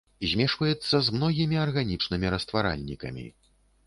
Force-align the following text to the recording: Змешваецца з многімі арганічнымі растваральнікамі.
Змешваецца 0.29 0.95
з 1.07 1.13
многімі 1.17 1.59
арганічнымі 1.65 2.31
растваральнікамі. 2.35 3.27